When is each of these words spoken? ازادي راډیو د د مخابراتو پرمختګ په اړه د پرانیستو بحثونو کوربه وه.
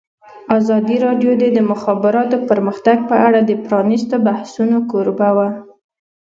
ازادي 0.57 0.95
راډیو 1.05 1.31
د 1.41 1.43
د 1.57 1.59
مخابراتو 1.71 2.37
پرمختګ 2.49 2.97
په 3.09 3.15
اړه 3.27 3.39
د 3.43 3.51
پرانیستو 3.65 4.15
بحثونو 4.27 4.77
کوربه 4.91 5.29
وه. 5.37 5.49